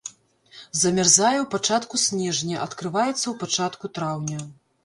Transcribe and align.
Замярзае 0.83 1.35
ў 1.41 1.45
пачатку 1.53 2.01
снежня, 2.05 2.57
адкрываецца 2.65 3.23
ў 3.29 3.33
пачатку 3.45 3.85
траўня. 4.01 4.41